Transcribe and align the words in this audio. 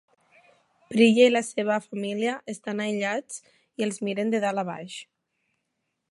Priya 0.91 1.25
i 1.29 1.33
la 1.33 1.41
seva 1.49 1.75
família 1.83 2.33
estan 2.53 2.81
aïllats 2.85 3.37
i 3.81 3.85
els 3.89 4.01
miren 4.07 4.33
de 4.35 4.39
dalt 4.47 4.63
a 4.63 4.67
baix. 4.71 4.97